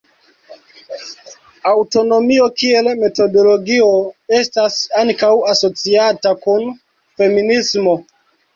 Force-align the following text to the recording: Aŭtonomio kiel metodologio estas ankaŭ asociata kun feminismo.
Aŭtonomio 1.71 2.47
kiel 2.61 2.89
metodologio 3.03 3.91
estas 4.39 4.81
ankaŭ 5.05 5.31
asociata 5.53 6.35
kun 6.49 6.69
feminismo. 7.23 7.99